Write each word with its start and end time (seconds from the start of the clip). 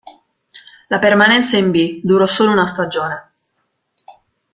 La 0.89 0.97
permanenza 0.99 1.57
in 1.57 1.69
B 1.69 2.01
durò 2.03 2.25
solo 2.25 2.49
una 2.51 2.65
stagione. 2.65 3.31